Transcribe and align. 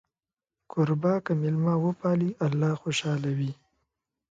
کوربه 0.71 1.13
که 1.25 1.31
میلمه 1.41 1.75
وپالي، 1.85 2.29
الله 2.45 2.71
خوشحاله 2.81 3.31
وي. 3.37 3.51